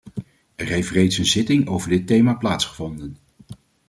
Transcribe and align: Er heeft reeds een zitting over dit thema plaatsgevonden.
Er 0.55 0.67
heeft 0.67 0.89
reeds 0.89 1.17
een 1.17 1.25
zitting 1.25 1.67
over 1.67 1.89
dit 1.89 2.07
thema 2.07 2.33
plaatsgevonden. 2.33 3.17